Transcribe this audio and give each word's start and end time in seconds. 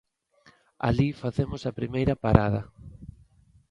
Alí 0.87 1.07
facemos 1.23 1.61
a 1.65 1.75
primeira 1.79 2.15
parada. 2.23 2.61